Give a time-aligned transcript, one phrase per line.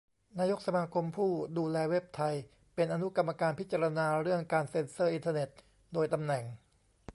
[0.39, 2.35] นายกสมาคมผู้ดูแลเว็บไทย
[2.75, 5.49] เป็น อนุกรรมการพิจารณาเรื่องการเซ็นเซอร์อินเทอร์เน็ต
[5.93, 6.43] โดยตำแหน่ง